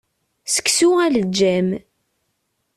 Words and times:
Seksu 0.53 0.89
aleǧǧam. 1.05 1.67